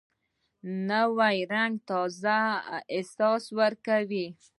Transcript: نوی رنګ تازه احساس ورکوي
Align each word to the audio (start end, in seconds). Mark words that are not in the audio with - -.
نوی 0.89 1.37
رنګ 1.53 1.73
تازه 1.89 2.39
احساس 2.97 3.43
ورکوي 3.59 4.27